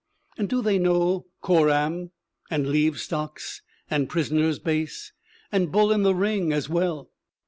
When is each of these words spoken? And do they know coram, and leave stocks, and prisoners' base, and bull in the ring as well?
And 0.35 0.49
do 0.49 0.63
they 0.63 0.79
know 0.79 1.27
coram, 1.41 2.09
and 2.49 2.67
leave 2.69 2.99
stocks, 2.99 3.61
and 3.87 4.09
prisoners' 4.09 4.57
base, 4.57 5.13
and 5.51 5.71
bull 5.71 5.91
in 5.91 6.01
the 6.01 6.15
ring 6.15 6.51
as 6.51 6.67
well? 6.67 7.11